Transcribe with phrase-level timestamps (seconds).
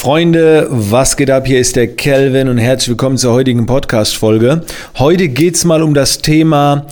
[0.00, 1.46] Freunde, was geht ab?
[1.46, 4.62] Hier ist der Kelvin und herzlich willkommen zur heutigen Podcast-Folge.
[4.98, 6.86] Heute geht's mal um das Thema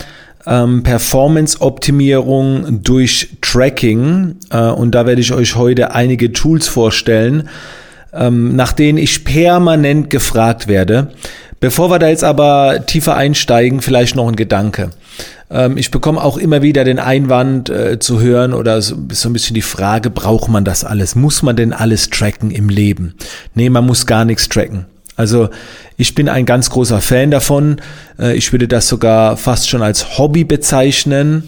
[0.47, 7.49] ähm, Performance-Optimierung durch Tracking äh, und da werde ich euch heute einige Tools vorstellen,
[8.13, 11.11] ähm, nach denen ich permanent gefragt werde.
[11.61, 14.91] Bevor wir da jetzt aber tiefer einsteigen, vielleicht noch ein Gedanke.
[15.51, 19.33] Ähm, ich bekomme auch immer wieder den Einwand äh, zu hören oder so, so, ein
[19.33, 21.15] bisschen die Frage, braucht man das alles?
[21.15, 23.15] Muss man denn alles tracken im Leben?
[23.55, 24.87] Nee, man muss gar nichts tracken.
[25.17, 25.49] Also
[25.97, 27.81] ich bin ein ganz großer Fan davon.
[28.19, 31.43] Äh, ich würde das sogar fast schon als Hobby bezeichnen.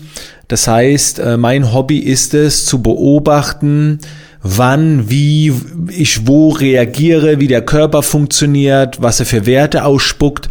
[0.49, 4.01] Das heißt, äh, mein Hobby ist es zu beobachten,
[4.43, 5.53] wann, wie
[5.89, 10.49] ich wo reagiere, wie der Körper funktioniert, was er für Werte ausspuckt,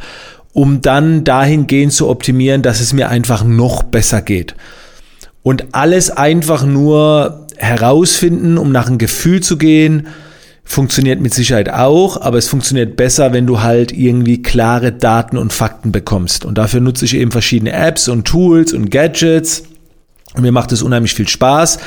[0.54, 4.56] um dann dahingehend zu optimieren, dass es mir einfach noch besser geht.
[5.44, 10.08] Und alles einfach nur herausfinden, um nach einem Gefühl zu gehen,
[10.64, 15.52] funktioniert mit Sicherheit auch, aber es funktioniert besser, wenn du halt irgendwie klare Daten und
[15.52, 16.46] Fakten bekommst.
[16.46, 19.64] Und dafür nutze ich eben verschiedene Apps und Tools und Gadgets.
[20.36, 21.80] Und mir macht es unheimlich viel Spaß.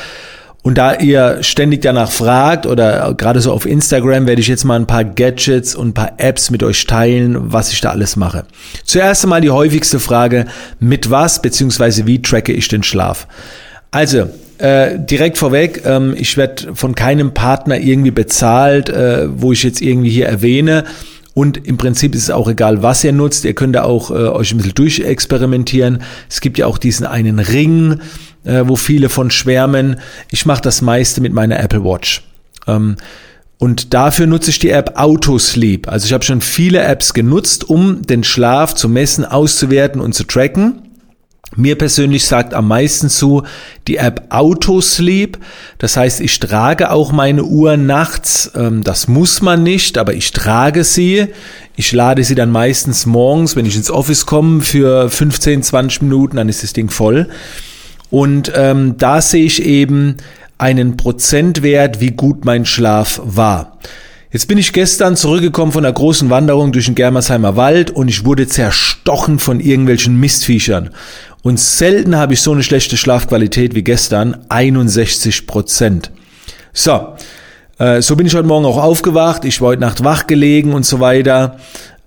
[0.62, 4.76] Und da ihr ständig danach fragt oder gerade so auf Instagram werde ich jetzt mal
[4.76, 8.44] ein paar Gadgets und ein paar Apps mit euch teilen, was ich da alles mache.
[8.84, 10.46] Zuerst einmal die häufigste Frage,
[10.78, 12.06] mit was bzw.
[12.06, 13.26] wie tracke ich den Schlaf?
[13.90, 19.64] Also, äh, direkt vorweg, ähm, ich werde von keinem Partner irgendwie bezahlt, äh, wo ich
[19.64, 20.84] jetzt irgendwie hier erwähne.
[21.34, 23.44] Und im Prinzip ist es auch egal, was ihr nutzt.
[23.44, 26.02] Ihr könnt da auch äh, euch ein bisschen durchexperimentieren.
[26.28, 28.00] Es gibt ja auch diesen einen Ring,
[28.44, 29.96] äh, wo viele von schwärmen.
[30.30, 32.22] Ich mache das meiste mit meiner Apple Watch.
[32.66, 32.96] Ähm,
[33.58, 35.88] und dafür nutze ich die App Autosleep.
[35.88, 40.24] Also ich habe schon viele Apps genutzt, um den Schlaf zu messen, auszuwerten und zu
[40.24, 40.81] tracken.
[41.54, 43.42] Mir persönlich sagt am meisten zu
[43.86, 45.38] die App Autosleep.
[45.78, 48.50] Das heißt, ich trage auch meine Uhr nachts.
[48.54, 51.28] Ähm, das muss man nicht, aber ich trage sie.
[51.76, 56.36] Ich lade sie dann meistens morgens, wenn ich ins Office komme, für 15, 20 Minuten,
[56.36, 57.28] dann ist das Ding voll.
[58.10, 60.16] Und ähm, da sehe ich eben
[60.58, 63.78] einen Prozentwert, wie gut mein Schlaf war.
[64.32, 68.24] Jetzt bin ich gestern zurückgekommen von einer großen Wanderung durch den Germersheimer Wald und ich
[68.24, 70.88] wurde zerstochen von irgendwelchen Mistviechern.
[71.42, 76.12] Und selten habe ich so eine schlechte Schlafqualität wie gestern, 61 Prozent.
[76.72, 77.14] So,
[77.78, 79.44] äh, so bin ich heute Morgen auch aufgewacht.
[79.44, 81.56] Ich war heute Nacht wach gelegen und so weiter.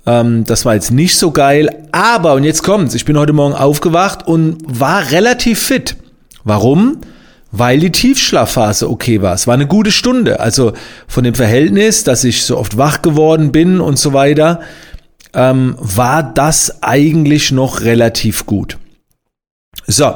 [0.06, 1.70] Ähm, das war jetzt nicht so geil.
[1.92, 5.98] Aber, und jetzt kommt's, ich bin heute Morgen aufgewacht und war relativ fit.
[6.46, 7.02] Warum?
[7.52, 9.34] Weil die Tiefschlafphase okay war.
[9.34, 10.40] Es war eine gute Stunde.
[10.40, 10.72] Also
[11.08, 14.62] von dem Verhältnis, dass ich so oft wach geworden bin und so weiter,
[15.34, 18.78] ähm, war das eigentlich noch relativ gut.
[19.88, 20.14] So,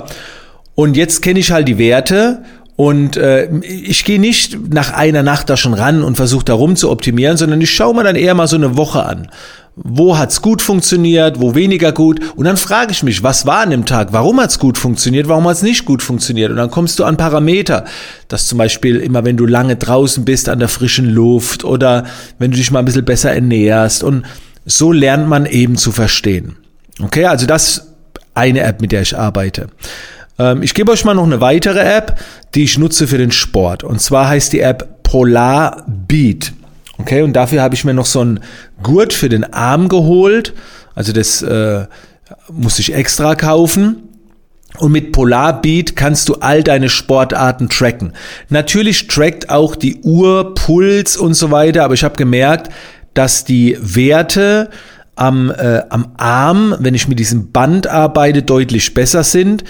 [0.75, 2.43] und jetzt kenne ich halt die Werte
[2.79, 6.89] und äh, ich gehe nicht nach einer Nacht da schon ran und versuche darum zu
[6.89, 9.27] optimieren, sondern ich schaue mir dann eher mal so eine Woche an.
[9.75, 12.21] Wo hat's gut funktioniert, wo weniger gut?
[12.37, 14.13] Und dann frage ich mich, was war an dem Tag?
[14.13, 15.27] Warum hat's gut funktioniert?
[15.27, 16.51] Warum hat's nicht gut funktioniert?
[16.51, 17.83] Und dann kommst du an Parameter,
[18.29, 22.05] dass zum Beispiel immer, wenn du lange draußen bist an der frischen Luft oder
[22.37, 24.03] wenn du dich mal ein bisschen besser ernährst.
[24.03, 24.25] Und
[24.65, 26.55] so lernt man eben zu verstehen.
[27.01, 27.88] Okay, also das
[28.39, 29.67] eine App, mit der ich arbeite.
[30.39, 32.17] Ähm, ich gebe euch mal noch eine weitere App,
[32.55, 33.83] die ich nutze für den Sport.
[33.83, 36.53] Und zwar heißt die App Polar Beat.
[36.97, 38.39] Okay, und dafür habe ich mir noch so einen
[38.81, 40.53] Gurt für den Arm geholt.
[40.95, 41.85] Also das äh,
[42.51, 44.03] muss ich extra kaufen.
[44.77, 48.13] Und mit Polar Beat kannst du all deine Sportarten tracken.
[48.49, 52.71] Natürlich trackt auch die Uhr, Puls und so weiter, aber ich habe gemerkt,
[53.13, 54.69] dass die Werte
[55.19, 59.63] am, äh, am Arm, wenn ich mit diesem Band arbeite, deutlich besser sind.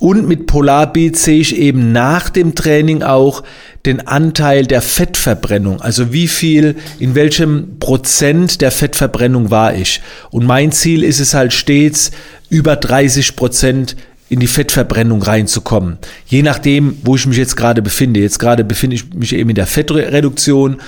[0.00, 3.44] Und mit Polarbeat sehe ich eben nach dem Training auch
[3.86, 5.80] den Anteil der Fettverbrennung.
[5.80, 10.00] Also wie viel, in welchem Prozent der Fettverbrennung war ich.
[10.30, 12.10] Und mein Ziel ist es halt stets,
[12.48, 13.96] über 30 Prozent
[14.30, 15.98] in die Fettverbrennung reinzukommen.
[16.26, 18.20] Je nachdem, wo ich mich jetzt gerade befinde.
[18.20, 20.78] Jetzt gerade befinde ich mich eben in der Fettreduktion.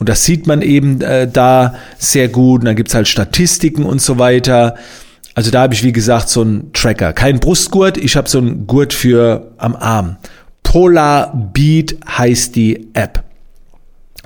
[0.00, 2.60] Und das sieht man eben äh, da sehr gut.
[2.60, 4.74] Und dann gibt's halt Statistiken und so weiter.
[5.34, 7.12] Also da habe ich, wie gesagt, so einen Tracker.
[7.12, 10.16] Kein Brustgurt, ich habe so einen Gurt für am Arm.
[10.62, 13.22] Polar Beat heißt die App.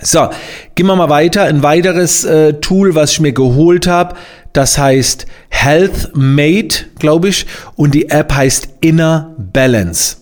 [0.00, 0.28] So,
[0.74, 1.42] gehen wir mal weiter.
[1.42, 4.14] Ein weiteres äh, Tool, was ich mir geholt habe,
[4.52, 10.18] das heißt Health Mate, glaube ich, und die App heißt Inner Balance.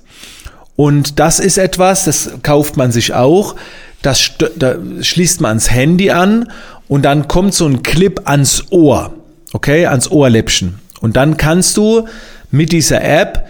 [0.77, 3.55] Und das ist etwas, das kauft man sich auch
[4.03, 6.51] das da schließt man ans Handy an
[6.89, 9.15] und dann kommt so ein Clip ans Ohr,
[9.53, 10.79] okay, ans Ohrläppchen.
[11.01, 12.07] Und dann kannst du
[12.51, 13.47] mit dieser App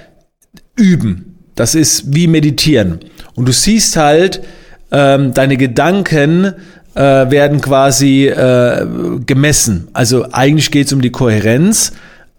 [0.77, 1.37] üben.
[1.55, 3.01] Das ist wie meditieren.
[3.35, 4.43] Und du siehst halt
[4.91, 6.55] ähm, deine Gedanken
[6.95, 7.01] äh,
[7.31, 8.87] werden quasi äh,
[9.25, 9.89] gemessen.
[9.93, 11.93] Also eigentlich geht es um die Kohärenz.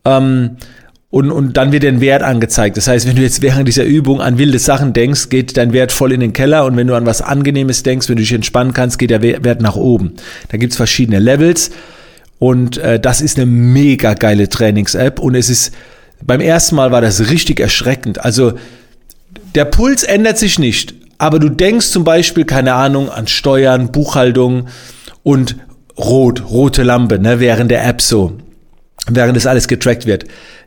[0.05, 0.57] Ähm,
[1.09, 2.75] und, und dann wird ein Wert angezeigt.
[2.75, 5.91] Das heißt, wenn du jetzt während dieser Übung an wilde Sachen denkst, geht dein Wert
[5.91, 8.73] voll in den Keller und wenn du an was Angenehmes denkst, wenn du dich entspannen
[8.73, 10.13] kannst, geht der Wert nach oben.
[10.49, 11.71] Da gibt's verschiedene Levels
[12.39, 15.73] und äh, das ist eine mega geile Trainings-App und es ist,
[16.25, 18.23] beim ersten Mal war das richtig erschreckend.
[18.23, 18.53] Also
[19.55, 24.67] der Puls ändert sich nicht, aber du denkst zum Beispiel, keine Ahnung, an Steuern, Buchhaltung
[25.23, 25.55] und
[25.97, 28.37] rot, rote Lampe, ne, während der App so,
[29.05, 30.25] während das alles getrackt wird.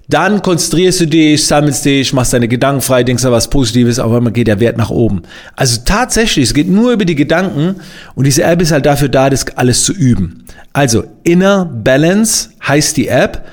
[0.09, 4.13] Dann konzentrierst du dich, sammelst dich, machst deine Gedanken frei, denkst an was Positives, auf
[4.13, 5.23] einmal geht der Wert nach oben.
[5.55, 7.77] Also tatsächlich, es geht nur über die Gedanken
[8.17, 10.45] und diese App ist halt dafür da, das alles zu üben.
[10.73, 13.47] Also Inner Balance heißt die App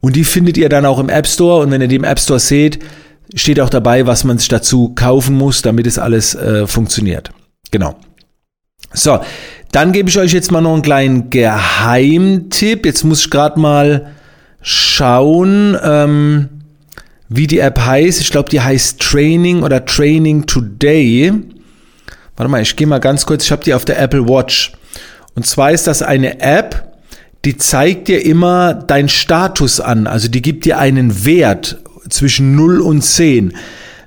[0.00, 2.20] und die findet ihr dann auch im App Store und wenn ihr die im App
[2.20, 2.78] Store seht,
[3.34, 7.30] steht auch dabei, was man sich dazu kaufen muss, damit es alles äh, funktioniert.
[7.72, 7.96] Genau.
[8.92, 9.18] So,
[9.72, 12.86] dann gebe ich euch jetzt mal noch einen kleinen Geheimtipp.
[12.86, 14.12] Jetzt muss ich gerade mal
[14.64, 16.48] schauen, ähm,
[17.28, 18.20] wie die App heißt.
[18.20, 21.32] Ich glaube, die heißt Training oder Training Today.
[22.36, 23.44] Warte mal, ich gehe mal ganz kurz.
[23.44, 24.72] Ich habe die auf der Apple Watch.
[25.34, 26.96] Und zwar ist das eine App,
[27.44, 30.06] die zeigt dir immer deinen Status an.
[30.06, 31.78] Also die gibt dir einen Wert
[32.08, 33.52] zwischen 0 und 10.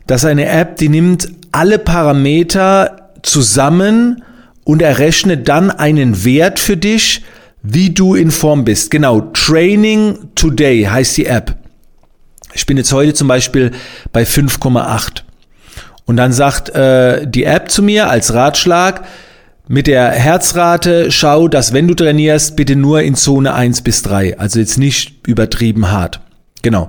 [0.07, 4.23] Das ist eine App, die nimmt alle Parameter zusammen
[4.63, 7.23] und errechnet dann einen Wert für dich,
[7.63, 8.91] wie du in Form bist.
[8.91, 11.55] Genau, Training Today heißt die App.
[12.53, 13.71] Ich bin jetzt heute zum Beispiel
[14.11, 15.23] bei 5,8.
[16.05, 19.05] Und dann sagt äh, die App zu mir als Ratschlag,
[19.69, 24.39] mit der Herzrate schau, dass wenn du trainierst, bitte nur in Zone 1 bis 3.
[24.39, 26.21] Also jetzt nicht übertrieben hart.
[26.61, 26.87] Genau.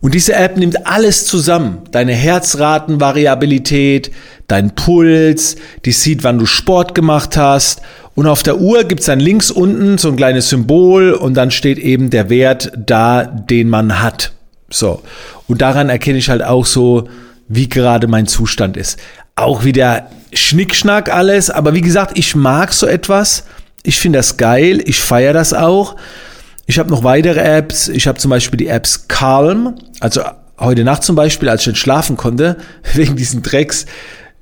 [0.00, 1.78] Und diese App nimmt alles zusammen.
[1.90, 4.10] Deine Herzratenvariabilität,
[4.46, 5.56] dein Puls,
[5.86, 7.80] die sieht, wann du Sport gemacht hast.
[8.18, 11.78] Und auf der Uhr gibt's dann links unten so ein kleines Symbol und dann steht
[11.78, 14.32] eben der Wert da, den man hat.
[14.70, 15.04] So.
[15.46, 17.08] Und daran erkenne ich halt auch so,
[17.46, 18.98] wie gerade mein Zustand ist.
[19.36, 23.44] Auch wieder Schnickschnack alles, aber wie gesagt, ich mag so etwas.
[23.84, 25.94] Ich finde das geil, ich feiere das auch.
[26.66, 27.86] Ich habe noch weitere Apps.
[27.86, 29.76] Ich habe zum Beispiel die Apps Calm.
[30.00, 30.22] Also
[30.58, 32.56] heute Nacht zum Beispiel, als ich nicht schlafen konnte,
[32.94, 33.86] wegen diesen Drecks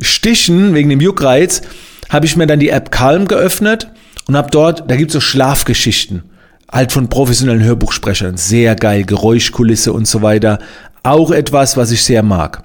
[0.00, 1.60] Stichen, wegen dem Juckreiz,
[2.10, 3.88] habe ich mir dann die App Calm geöffnet
[4.26, 6.22] und habe dort, da gibt's so Schlafgeschichten.
[6.70, 8.36] Halt von professionellen Hörbuchsprechern.
[8.36, 10.58] Sehr geil, Geräuschkulisse und so weiter.
[11.04, 12.64] Auch etwas, was ich sehr mag.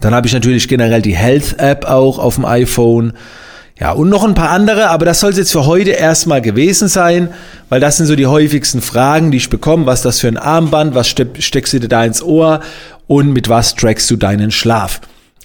[0.00, 3.14] Dann habe ich natürlich generell die Health App auch auf dem iPhone.
[3.80, 6.88] Ja, und noch ein paar andere, aber das soll es jetzt für heute erstmal gewesen
[6.88, 7.30] sein,
[7.68, 9.86] weil das sind so die häufigsten Fragen, die ich bekomme.
[9.86, 10.94] Was ist das für ein Armband?
[10.94, 12.60] Was steckst du dir da ins Ohr?
[13.06, 15.00] Und mit was trackst du deinen Schlaf?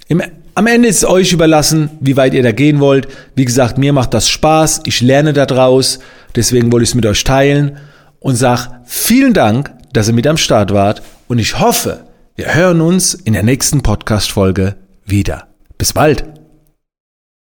[0.08, 0.22] Im,
[0.56, 3.08] am Ende ist es euch überlassen, wie weit ihr da gehen wollt.
[3.36, 4.82] Wie gesagt, mir macht das Spaß.
[4.86, 6.00] Ich lerne da draus.
[6.36, 7.78] Deswegen wollte ich es mit euch teilen
[8.20, 11.02] und sag vielen Dank, dass ihr mit am Start wart.
[11.28, 12.06] Und ich hoffe,
[12.36, 15.48] wir hören uns in der nächsten Podcast-Folge wieder.
[15.78, 16.43] Bis bald!